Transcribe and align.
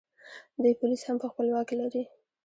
دوی 0.61 0.73
پولیس 0.79 1.01
هم 1.07 1.15
په 1.23 1.27
خپل 1.31 1.45
واک 1.49 1.65
کې 1.69 1.75
لري 1.81 2.03